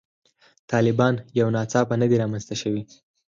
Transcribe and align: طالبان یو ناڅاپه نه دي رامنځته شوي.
طالبان 0.71 1.15
یو 1.39 1.47
ناڅاپه 1.55 1.95
نه 2.01 2.05
دي 2.09 2.17
رامنځته 2.23 2.55
شوي. 2.61 2.83